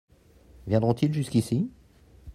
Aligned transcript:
Viendront-ils 0.65 1.13
jusqu'ici? 1.13 1.69